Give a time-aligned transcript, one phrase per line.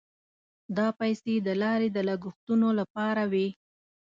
[0.77, 3.47] دا پیسې د لارې د لګښتونو لپاره وې.